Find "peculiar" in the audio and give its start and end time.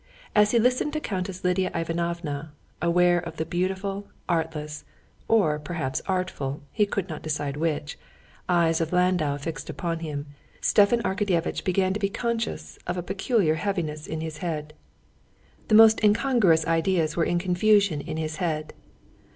13.03-13.53